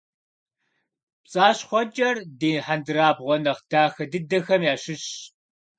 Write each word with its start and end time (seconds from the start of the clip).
ПцӀащхъуэкӀэр 1.23 2.17
ди 2.39 2.51
хьэндырабгъуэ 2.65 3.35
нэхъ 3.43 3.63
дахэ 3.69 4.03
дыдэхэм 4.11 4.61
ящыщщ. 4.73 5.09